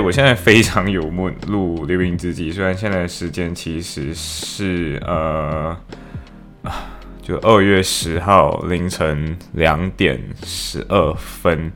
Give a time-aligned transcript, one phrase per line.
[0.00, 5.76] 我现在非常有梦录《流影之记》，虽然现在时间其实是呃
[6.62, 6.90] 啊，
[7.22, 11.70] 就二月十号凌晨两点十二分，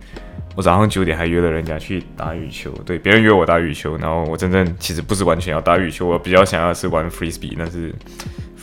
[0.56, 7.94] 我早上九点还约了人家去打羽球，对，别人约我打羽球，然后我真正其实不是完全要打羽球，我比较想要是玩 frisbee，但是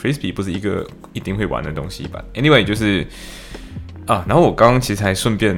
[0.00, 3.06] frisbee 不是一个一定会玩的东西吧？Anyway，就是
[4.06, 5.56] 啊，然后我刚刚其实还顺便，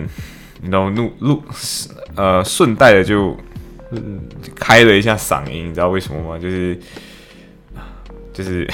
[0.62, 1.42] 然后录录
[2.16, 3.36] 呃顺带的就。
[3.92, 4.20] 嗯，
[4.54, 6.38] 开了一下嗓音，你知道为什么吗？
[6.38, 6.78] 就是，
[8.32, 8.64] 就是，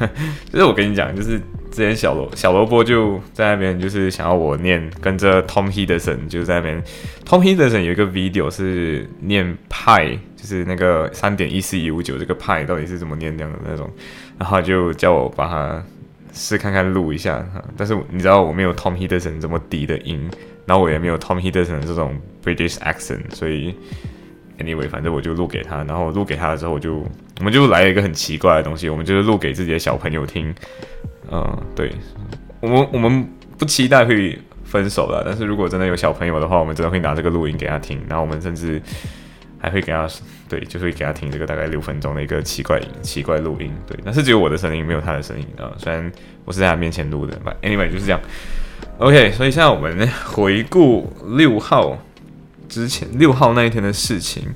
[0.52, 1.38] 就是我跟你讲，就是
[1.70, 6.82] 之前小萝小萝卜就在那边，就是想要我念跟着 Tom Hiddleston 就在那边
[7.24, 13.90] ，Tom Hiddleston 有一个 video 是念派，就是那个三点一四一五九这个派到底是怎么念这样的那种，
[14.38, 15.82] 然后就叫我把它
[16.34, 17.42] 试看看录一下，
[17.78, 20.30] 但是你知道我没有 Tom Hiddleston 这么低的音，
[20.66, 23.74] 然后我也没有 Tom Hiddleston 这种 British accent，所以。
[24.58, 27.04] Anyway，反正我就录给他，然后录给他的时候，我就
[27.38, 30.54] 我们就来了一个很奇怪的东西，我们就是录给自己的小朋友听。
[31.30, 31.92] 嗯，对，
[32.60, 38.80] 我们我们不期待会分手了，但是如果真的有小朋友的话，我们真的会拿这个录音给他听，然后我们甚至
[39.58, 40.08] 还会给他，
[40.48, 43.70] 对，就会给他听这个大概六分钟的一个奇怪奇怪录音。
[43.86, 45.70] 对，但是只有我的声音，没有他的声音啊。
[45.76, 46.10] 虽然
[46.46, 48.18] 我是在他面前录的，Anyway 就是这样。
[48.98, 51.98] OK，所以现在我们回顾六号。
[52.68, 54.54] 之前六号那一天的事情，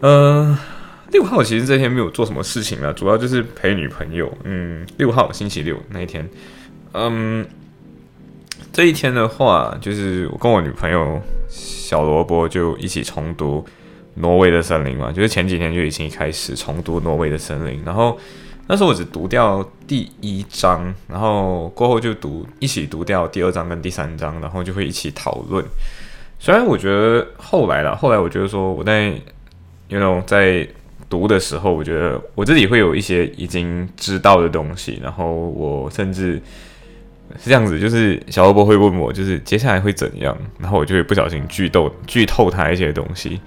[0.00, 0.58] 呃，
[1.10, 4.32] 六号其实这天没有做什么事情啊，主要就是陪女朋友。
[4.44, 6.28] 嗯，六号星期六那一天，
[6.92, 7.46] 嗯，
[8.72, 13.64] 这一天的话，就是我跟我女朋友小萝卜就一起重读
[14.14, 18.18] 挪威的森林嘛，就是前几天就已经开始重读挪威的森林，然后
[18.66, 25.64] 那时候我只读掉第一章，然后过后就读一起读掉第二章跟第三章，然后就会一起讨论。
[26.42, 29.10] 虽然我觉得后来了，后来我觉得说我在
[29.86, 30.66] ，you know，在
[31.08, 36.42] 读的时候，我觉得我自己会有一些已经知道的东西，然后我甚至
[37.38, 43.40] 是这样子，就是小萝卜会问我，就是接下来会怎样，然后我就会不小心剧透剧透他一些东西。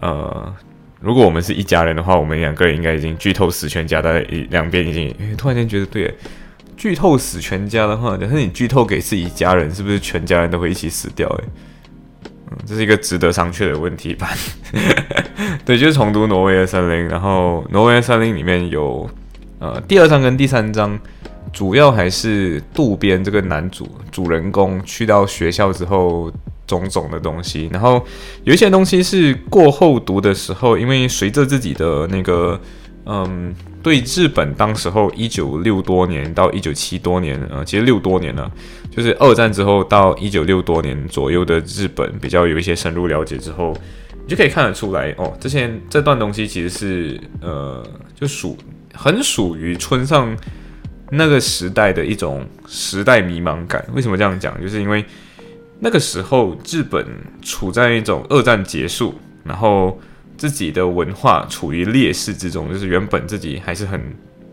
[0.00, 0.56] 呃，
[1.00, 6.14] 如果我们是一家人的话，我们两个人应该已经剧透死全家，在两边已经突然间觉得对，
[6.78, 11.28] 剧透死全家的话，假设你剧透给自己家人，是不是全家人都会一起死掉？
[11.28, 11.44] 诶。
[12.66, 14.28] 这是一个值得商榷的问题吧？
[15.64, 19.08] 对，就是重读《挪威的森林》，然后《挪威的森林》里面有
[19.58, 20.98] 呃第二章跟第三章，
[21.52, 26.32] 主要还是渡边这个男主主人公去到学校之后
[26.66, 28.04] 种种的东西，然后
[28.44, 32.60] 有一些东西是过后读的时候，因为随着自己的那个
[33.06, 33.54] 嗯。
[33.82, 38.48] 对日本当时候一九六多年到一九七多年，呃，其实六多年了，
[38.90, 43.76] 就是二战之后到一九六多年左右的日本比较有一些深入了解之后，
[44.24, 47.84] 你就可以看得出来哦，这些这段东西其实是呃，
[48.14, 48.56] 就属
[48.94, 50.36] 很属于村上
[51.10, 53.84] 那个时代的一种时代迷茫感。
[53.94, 54.58] 为什么这样讲？
[54.62, 55.04] 就是因为
[55.80, 57.04] 那个时候日本
[57.42, 59.98] 处在一种二战结束，然后。
[60.36, 64.00] 自己的文化处于劣势之中，就是原本自己还是很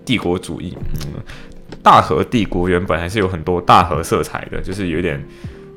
[0.06, 1.22] 帝国主义，嗯，
[1.82, 5.24] 大和帝国原本还是有很多大和色彩的，就是有点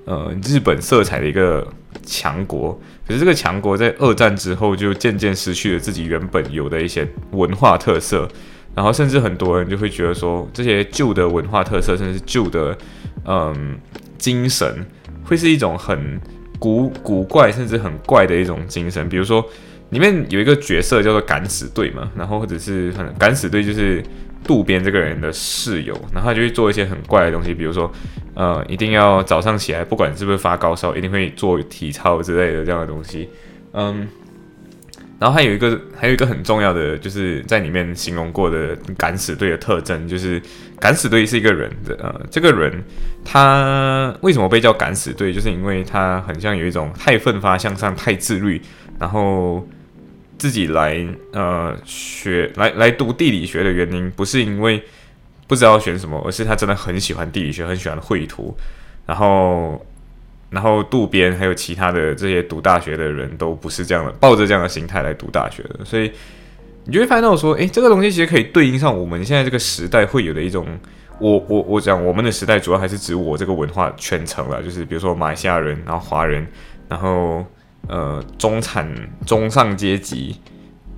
[0.05, 1.67] 呃日本色彩的一个
[2.05, 2.79] 强国。
[3.07, 8.29] 可是这个强国在二战之后就渐渐失去了自己原本有的一些文化特色，
[8.75, 12.77] 然后甚至很多人就会觉得说，这些旧的文化特色，甚至是旧的
[13.25, 13.79] 嗯
[14.19, 14.87] 精神，
[15.25, 16.21] 会是一种很
[16.59, 19.43] 古古怪甚至很怪的一种精神，比如说。
[19.93, 24.03] 里面有一个角色叫做敢死队嘛，然后或者是很敢死队就是
[24.43, 27.93] 渡边这个人的室友，然后他就会做一些很怪的东西，比如说，
[28.33, 33.29] 呃，一定要早上起来，不管是不是发高烧，一定会做体操之类的这样的东西，
[33.75, 34.09] 嗯，
[35.19, 40.41] 然后还有一个还有一个很重要的，就是在里面形容过的敢死队的特征，就是
[40.81, 42.83] 敢死队是一个人的，呃，这个人
[43.23, 48.59] 他为什么被叫敢死队，就是因为他很像有一种太奋发向上、太自律，
[48.99, 49.69] 然后。
[50.43, 54.83] 自己来呃学来来读地理学的原因，不是因为
[55.47, 58.53] 不知道选什么，而是他真的很喜欢地理学，很喜欢绘图。
[59.07, 59.81] 然后
[60.51, 66.11] 然后渡边还有其他的这些读大学的人都不是这样的，抱着这样的心态来读大学的，所以
[66.87, 70.67] 你就会发现到说，诶，这个东西其实可以对应上我们现在这个时代会有的一种，
[71.21, 76.45] 我我我讲我们的时代主要还是指我这个文化圈层了，就是比如说马来西亚人，然后华人，
[76.89, 77.47] 然后
[77.89, 78.89] 呃中产
[79.27, 80.37] 中上阶级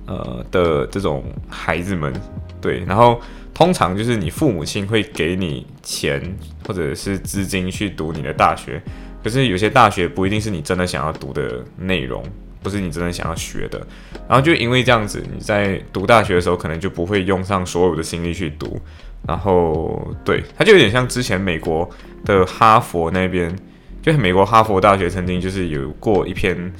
[0.05, 2.13] 呃的这种孩子们，
[2.61, 3.21] 对，然后。
[3.55, 6.21] 通常就是你父母亲会给你钱
[6.67, 8.83] 或者是资金去读你的大学，
[9.23, 12.21] 可是有些大学不一定是你真的想要读的内容，
[12.61, 13.79] 不是你真的想要学的。
[14.27, 18.77] 然后就因为这样子，你在读大学的时候可能就不会用上所有的心力去读。
[19.25, 21.89] 然后对，它就有点像之前美国
[22.25, 23.57] 的哈佛那边，
[24.05, 26.71] 就美国哈佛大学曾经就是有过一篇，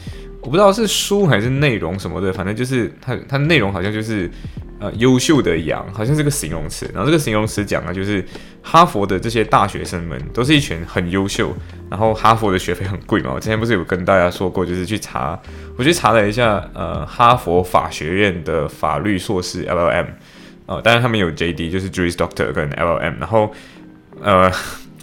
[0.42, 4.30] 我不知道是书还是内容什么的，反正就是它它内容好像就是。
[4.78, 8.24] 呃，优秀的羊好像是个形容词，然后这个形容词讲的就是
[8.62, 11.56] 哈佛的这些大学生们都是一群很优秀，
[11.90, 13.32] 然后哈佛的学费很贵嘛。
[13.34, 15.40] 我之前不是有跟大家说过，就是去查，
[15.78, 20.08] 我去查了一下，呃，哈佛法学院的法律硕士 LLM，
[20.66, 23.54] 呃，当然他们有 JD，就是 Juris Doctor 跟 LLM，然后
[24.22, 24.52] 呃，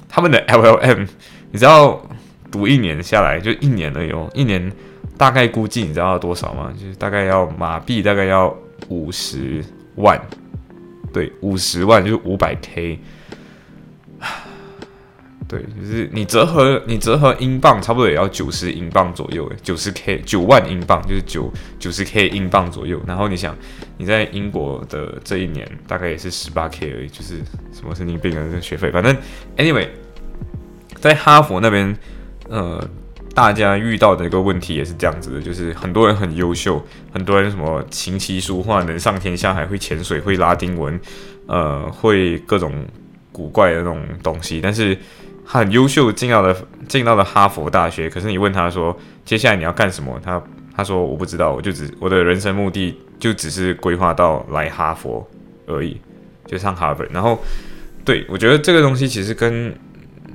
[0.06, 1.08] 他们的 LLM，
[1.50, 2.06] 你知道
[2.52, 4.70] 读一年下来就一年了哟，一年
[5.18, 6.72] 大概估计你知道要多少吗？
[6.78, 8.54] 就是大概要马币大概要。
[8.88, 9.64] 五十
[9.94, 10.20] 万，
[11.12, 12.98] 对，五十万就是五百 K，
[15.46, 23.00] 对，就是你折合你折合英镑，差不多也要九十英镑左右，九十 K 九万英镑就是九九十 K 英镑左右。
[23.06, 23.56] 然后你想
[23.96, 27.36] 你在英国的这一年大概也是十八 K 而已，就是
[27.72, 28.90] 什么神经病啊这学费。
[28.90, 29.16] 反正
[29.56, 29.86] anyway，
[30.96, 31.96] 在哈佛那边，
[32.52, 32.88] 呃。
[33.34, 36.78] 大家遇到的一个问题也是这样子的，就是很多人很优秀，
[37.10, 41.00] 很多人什么琴棋书画能上天下海，会潜水，会拉丁文，
[41.46, 42.84] 呃，会各种
[43.32, 44.94] 古怪的那种东西，但是
[45.46, 46.54] 很优秀，进到了
[46.86, 48.10] 进到了哈佛大学。
[48.10, 48.94] 可是你问他说，
[49.24, 50.20] 接下来你要干什么？
[50.22, 50.42] 他
[50.76, 55.26] 他说我不知道，我就只我的人生目的就只是规划到来哈佛
[55.66, 55.98] 而已，
[56.44, 57.02] 就上哈佛。
[57.10, 57.42] 然后，
[58.04, 59.74] 对我觉得这个东西其实跟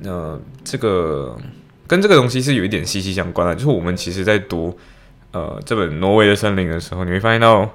[0.02, 1.38] 呃这个。
[1.88, 4.78] 跟这个东西是有一点息息相关的，就是我们其实在读
[5.32, 7.68] 呃这本《挪威的森林》的时候，你会发现到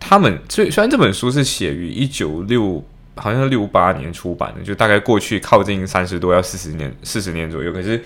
[0.00, 2.84] 他们虽虽然这本书是写于一九六
[3.14, 7.96] 好像是六八年出版的，就大概过去靠近三十多要四十年四十年左右，可是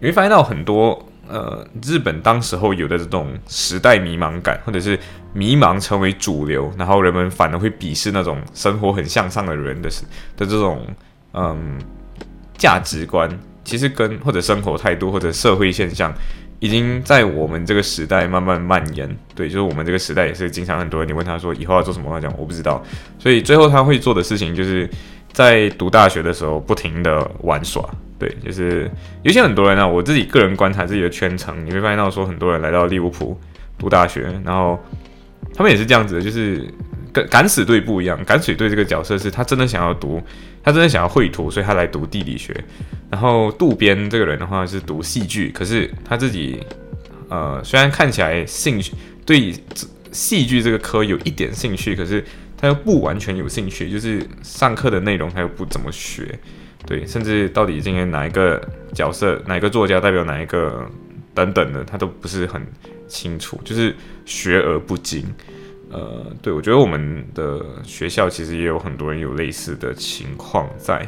[0.00, 4.98] 你会发现到很多呃日本当时候有的这种时代迷茫感，或者是
[5.32, 9.88] 迷茫成为主流，然后人们反而会鄙视那种生活很向上的人的
[10.36, 10.86] 的这种
[11.32, 11.80] 嗯
[12.58, 13.26] 价值观。
[13.64, 16.12] 其实跟或者生活态度或者社会现象，
[16.60, 19.08] 已经在我们这个时代慢慢蔓延。
[19.34, 22.84] 对，就是我们这个时代也是经常很多人，你问他说以后要做什么，他讲我不知道。
[23.18, 24.88] 所以最后他会做的事情，就是
[25.32, 27.82] 在读大学的时候不停的玩耍。
[28.18, 28.90] 对，就是
[29.22, 33.38] 有些很多人呢，我自己个人观察自己的圈层，你会发现到说很多人来到利物浦
[33.78, 34.78] 读大学，然后
[35.54, 36.68] 他们也是这样子的，就是。
[37.14, 40.20] 跟敢死队不一样，敢死队这个角色是他真的想要读，
[40.64, 42.52] 他真的想要绘图，所以他来读地理学。
[43.08, 46.60] 然后渡边这个人的话是读戏剧，可是他自己
[47.28, 48.92] 呃虽然看起来兴趣
[49.24, 49.54] 对
[50.10, 52.24] 戏剧这个科有一点兴趣，可是
[52.56, 56.36] 他又不完全有兴趣，就是上课的内容他又不怎么学，
[56.86, 58.60] 对，甚至到底今天哪一个
[58.92, 60.84] 角色、哪个作家代表哪一个
[61.32, 62.60] 等等的，他都不是很
[63.06, 63.94] 清楚，就是
[64.24, 65.24] 学而不精。
[65.94, 71.06] 呃，对，我觉得我们的学校其实也有很多人有类似的情况在。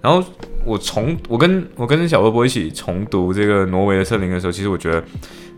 [0.00, 0.26] 然后
[0.64, 5.04] 我重，我跟我跟小波波一起重读这个挪威的森林的时候，其实我觉得，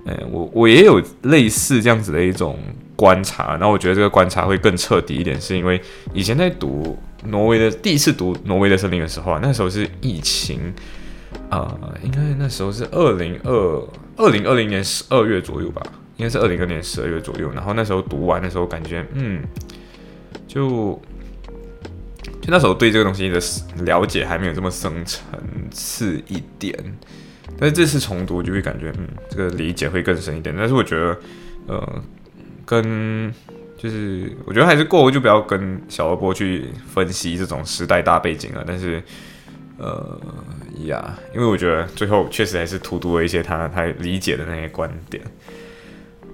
[0.07, 2.59] 呃，我我也有类似这样子的一种
[2.97, 3.53] 观察。
[3.53, 5.81] 然后我觉得这个观察会更彻底一点，是因为
[6.13, 10.73] 以前在读挪威的第一次读挪威的森林的时候啊，那时候是疫情，
[11.51, 15.83] 啊，应该那时候是二零二二零二零年十二月左右吧。
[16.19, 19.41] 应该是二零二年十二月左右，然后那时候读完的时候，感觉嗯，
[20.47, 21.01] 就
[22.43, 23.41] 就那时候对这个东西的
[23.85, 25.23] 了解还没有这么深层
[25.71, 26.75] 次一点，
[27.57, 30.53] 但是这次重读就会感觉嗯，这个理解会更深一点。
[30.59, 31.17] 但是我觉得
[31.69, 32.03] 呃，
[32.67, 33.33] 跟
[33.77, 38.65] 就是我觉得还是过后就不要跟小二波去分析这种时代大背景了。
[38.67, 39.01] 但是
[39.77, 40.21] 呃
[40.85, 45.23] 呀，因为我觉得最后确实还是荼毒了一些他他理解的那些观点。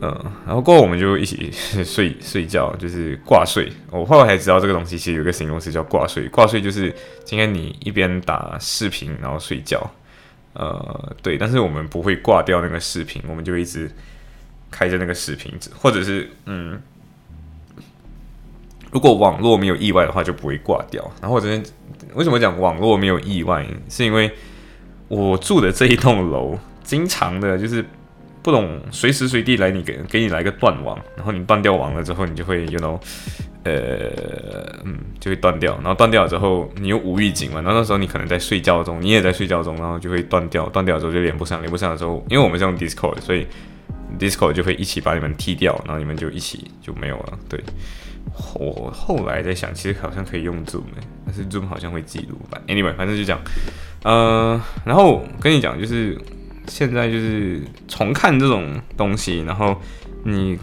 [0.05, 1.51] 嗯，然后过后我们就一起
[1.83, 3.73] 睡睡觉，就是挂睡。
[3.91, 6.29] 我后来才知道这个东西其实有个形容词叫挂睡。
[6.29, 6.95] 挂睡就是
[7.25, 9.91] 今天你一边打视频然后睡觉，
[10.53, 11.39] 呃，对。
[11.39, 13.91] 但是我们不会挂掉那个视频，我们就一直
[14.71, 16.79] 开着那个视频，或者是嗯，
[18.91, 21.03] 如果网络没有意外的话就不会挂掉。
[21.23, 21.63] 然后我这边
[22.15, 23.67] 为什么讲网络没有意外？
[23.89, 24.31] 是因为。
[25.07, 27.85] 我住的这一栋楼，经常的就是
[28.45, 33.01] 不懂随时随地来你给给你来个断网，然后你断掉网了之后，你就会 you know，
[33.63, 33.73] 呃，
[34.85, 43.47] 嗯，就会断掉，然后断掉了之后，你又无预警嘛，然后那时候你可能在睡觉中，你也在睡觉中，然后就会断掉，断掉之后就连不上，连不上的时候，因为我们是用 Discord，所以
[44.19, 47.39] Discord 就会一起把你们踢掉，然后你们就一起就没有了。
[47.49, 47.59] 对，
[48.57, 50.83] 我后来在想，其实好像可以用 Zoom，
[51.25, 52.61] 但是 Zoom 好像会记录吧。
[52.69, 53.41] Anyway，反正就讲，
[54.03, 56.19] 呃，然后跟你讲，就是
[56.67, 59.81] 现在就是重看这种东西，然后
[60.25, 60.59] 你。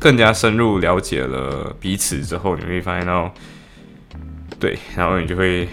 [0.00, 3.34] 更加深入了解了彼此之后，你会发现到，
[4.60, 5.68] 对，然后你就会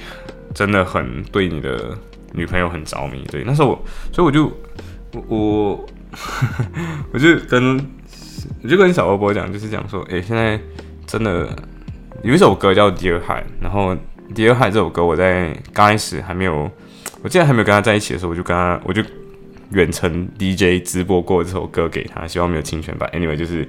[0.52, 1.96] 真的很对你的
[2.34, 3.24] 女朋友很着迷。
[3.30, 4.52] 对，那时候我，所以我就
[5.14, 5.86] 我我
[7.14, 7.78] 我就跟
[8.64, 10.60] 我就跟小波波讲，就是讲说，哎，现在
[11.06, 11.56] 真的
[12.24, 13.94] 有一首歌叫《Dear Heart》，然后
[14.34, 16.72] 《Dear Heart》这首歌，我在刚开始还没有，
[17.22, 19.04] 我竟然还没有跟他在一起的时候，我就跟他，我就
[19.72, 23.10] 远程 DJ 直播过这首歌给他，希望没有侵权吧。
[23.14, 23.68] Anyway，就是。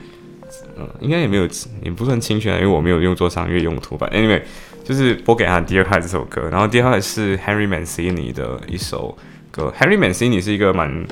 [0.79, 1.49] 嗯，应该也没有，
[1.83, 4.09] 也不算侵权，因为我没有用作商业用途吧。
[4.13, 4.41] Anyway，
[4.85, 9.17] 就是播给他《Dear Heart》这首歌，然后《Dear Heart》是 Henry Mancini 的一首
[9.51, 9.73] 歌。
[9.77, 11.07] Henry Mancini 是一个蛮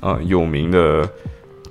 [0.00, 1.08] 呃有名的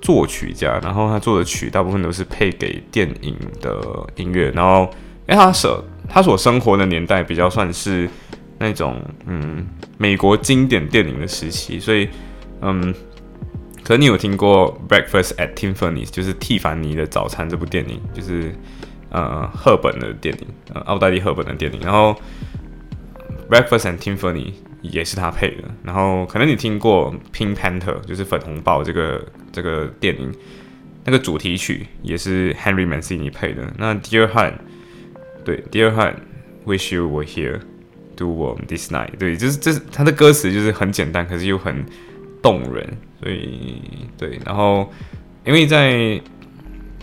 [0.01, 3.81] 作曲家，然后他做的曲大部分都是配给电影的
[4.15, 4.51] 音乐。
[4.51, 4.83] 然后，
[5.27, 8.07] 因为他所他所生活的年代比较算是
[8.59, 12.07] 那种嗯美国经典电影的时期，所以
[12.61, 12.93] 嗯。
[13.81, 18.53] 可能你有听过《Breakfast at Tiffany's》，就是蒂凡尼的早餐这部电影，就是
[19.09, 21.79] 呃赫本的电影，呃奥黛丽赫本的电影。
[21.81, 22.15] 然后
[23.49, 24.45] 《Breakfast at Tiffany》
[24.83, 25.63] 也是他配的。
[25.81, 30.31] 然后可能你听过《Pink Panther》，就是粉红豹这个这个电影，
[31.05, 33.73] 那个主题曲也是 Henry Mancini 配的。
[33.79, 34.51] 那《Dear Heart》，
[35.43, 36.13] 对，《Dear Heart》
[36.67, 37.61] ，Wish you were here,
[38.15, 39.17] do warm this night。
[39.17, 41.83] 对，就是这是他的歌词，就是很简单，可是又很
[42.41, 42.97] 动人。
[43.21, 43.81] 所以
[44.17, 44.89] 对，然后
[45.45, 46.21] 因为在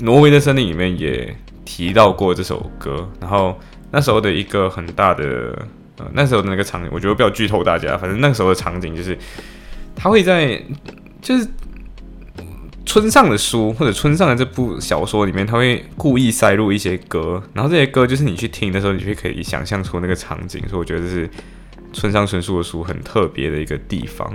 [0.01, 3.59] 挪威的森林里面也提到过这首歌，然后
[3.91, 5.67] 那时候的一个很大的
[5.99, 9.17] 呃那时候的那个场景，我觉得不要剧透大家，反正那个时候的场景就是
[9.95, 10.63] 他会在
[11.21, 11.47] 就是
[12.87, 21.29] 村上的书或者村上的这部小说里面，他会故意塞入一些歌，然后这些歌就是你去听的时候，你就可以想象出那个场景，所以我觉得这是
[21.93, 24.33] 村上春树的书很特别的一个地方。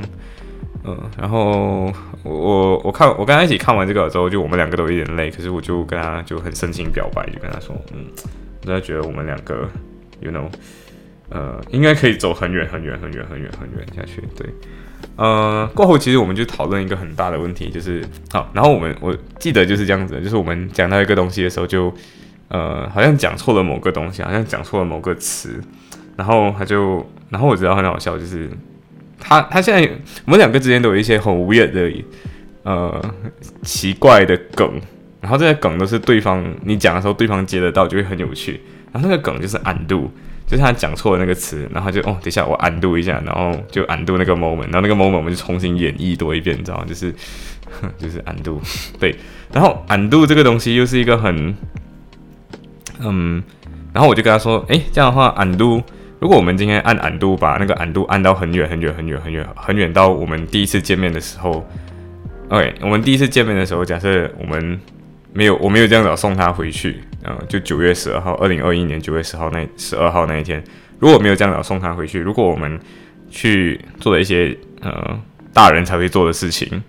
[0.83, 8.05] 嗯，然后我我我看我跟他一起看完这个之后，就我们两个都有点累，可是我就跟他就很深情表白，就跟他说，嗯，
[8.61, 9.69] 我真的觉得我们两个
[10.21, 10.45] ，you know，
[11.29, 14.23] 呃，应该可以走很远很远很远很远很远下去。
[14.35, 14.47] 对，
[15.17, 21.93] 呃，过后其实我们就讨论一个很大的问题，就是好，然后我们我记得就是这样子，就是我们讲到一个东西的时候，就
[22.47, 25.61] 呃，好像讲错了某个东西，好像讲错了某个词，
[26.17, 28.49] 然后他就，然后我知道很好笑，就是。
[29.21, 29.89] 他他现在
[30.25, 31.89] 我们两个之间都有一些很无言的
[32.63, 32.99] 呃
[33.61, 34.69] 奇怪的梗，
[35.21, 38.59] 然后这些梗都是对方你讲的时候对方接得到就会很有趣，
[38.91, 40.09] 然后那个梗就是 undo，
[40.47, 46.85] 就是他讲错了那个词，然后就哦等一下我 undo 一下，然后就 undo 那个 moment，然后那个 moment 我们就重新演绎多一遍，你知道吗？
[46.87, 47.13] 就是
[47.97, 48.57] 就是 undo
[48.99, 49.15] 对，
[49.53, 51.55] 然后 undo 这个东西又是一个很
[52.99, 53.41] 嗯，
[53.93, 55.81] 然后我就跟他说，哎这样的话 undo。
[56.21, 61.67] 如果我们今天按俺度把那个俺度按到很远很远很远很远很远到我们第一次见面的时候
[62.49, 64.79] ，OK，我们第一次见面的时候，假设我们
[65.33, 70.63] 没有我没有这样子送他回去，嗯，就九月十二号，二零二一年九月十号那十二号那一天，
[70.99, 72.79] 如果没有这样子送他回去，如果我们
[73.31, 75.19] 去做了一些呃
[75.51, 76.83] 大人才会做的事情，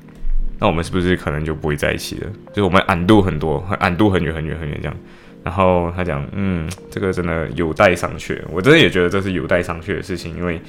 [0.59, 2.31] 那我们是不是可能就不会在一起了？
[2.49, 4.95] 就是我们俺度很多，俺度很远很远很远这样。
[5.45, 8.41] 然后他讲，嗯，这个真的有待商榷。
[8.51, 10.61] 我真的也觉得这是有待商榷的事情，因为，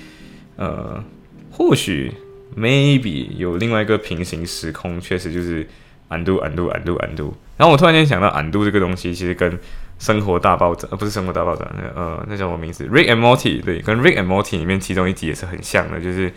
[0.55, 1.03] 呃，
[1.51, 2.11] 或许
[2.57, 5.63] maybe 有另外一个平行时空，确实就是
[6.09, 7.31] undo undo undo undo。
[7.55, 9.59] 然后我突然间想到 undo 这个东西，其实跟
[9.99, 16.33] 生活大爆炸，呃，不是生活大爆炸，那呃，那叫什么名字？Rick and Morty，对，跟 Rick and Morty 里面其中一集也是很像的，就是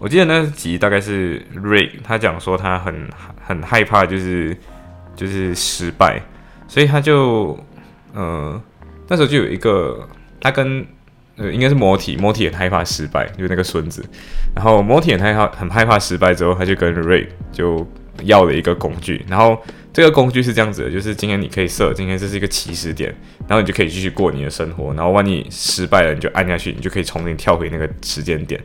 [0.00, 3.08] 我记得那集大概是 Rick 他讲说他很
[3.40, 4.56] 很害怕，就是
[5.14, 6.20] 就是失败。
[6.70, 7.58] 所以他就，
[8.14, 8.62] 呃，
[9.08, 10.08] 那时候就有一个，
[10.40, 10.86] 他跟，
[11.34, 14.04] 呃，应该是摩体，摩体很害怕失败，就是那个孙子。
[14.54, 17.84] 然后摩体很害怕，很害怕失败之后，他就跟瑞就
[18.22, 19.20] 要了一个工具。
[19.26, 19.60] 然后
[19.92, 23.12] 这个工具是这样子的，就是今天你可以设，今天这是一个起始点，
[23.48, 24.94] 然后你就可以继续过你的生活。
[24.94, 28.60] 然后万一失败了，你就按下去，你就可以重新跳回那个时间点。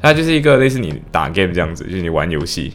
[0.00, 2.72] 它就是一个类似你打 game 这样子，就是你玩游戏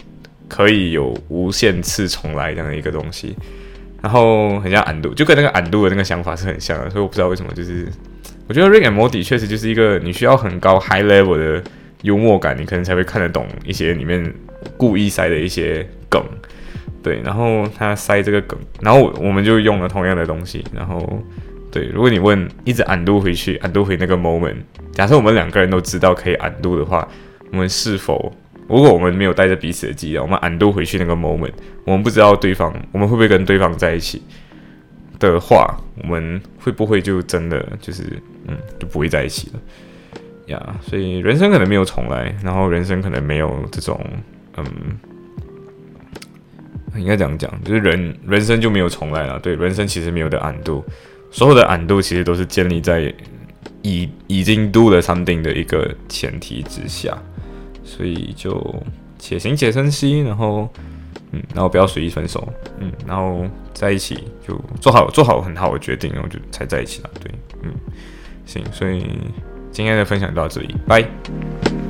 [0.49, 3.33] 可以有无限次重来这样的一个东西。
[4.01, 7.87] 然后很像俺度，就跟那个俺度的那个想法是很像的，所以我不知道为什么，就是
[8.47, 11.63] 我觉得 Rick and Morty 确实就是一个你需要很高 high level 的
[12.03, 14.33] 幽默感，你可能才会看得懂一些里面
[14.77, 16.23] 故意塞的一些梗。
[17.01, 21.23] 对，然后他塞这个梗，然后我们就用了同样的东西，然后
[21.71, 24.57] 对，如果你问一直安度回去，安度回那个 moment，
[24.91, 27.07] 假设我们两个人都知道可以安度的话，
[27.51, 28.33] 我们是否？
[28.67, 31.53] 如果我们没有带着彼此的记忆，我们安度回去那个 moment，
[31.85, 34.21] 我们不知道对方，我们会不会跟对方在一起
[35.19, 38.03] 的话，我们会不会就真的就是
[38.47, 39.59] 嗯就不会在一起了
[40.47, 40.79] 呀？
[40.81, 43.99] 所以人生可能没有重来，然后人生可能没有这种
[44.57, 44.65] 嗯，
[46.97, 49.39] 应该这样讲，就是人人生就没有重来了。
[49.39, 50.83] 对，人生其实没有的安度，
[51.31, 53.13] 所有的安度其实都是建立在
[53.81, 57.17] 已已经 do 了 something 的一个前提之下。
[57.87, 58.61] 所以就
[59.17, 60.69] 且行且珍惜，然后
[61.31, 62.47] 嗯，然后不要随意分手，
[62.79, 67.31] 嗯，然后在一起就做好做好很好的决定，然后就才在一起了，对，
[67.63, 67.71] 嗯，
[68.45, 69.05] 行，所以
[69.71, 71.86] 今天的分享到这里，拜。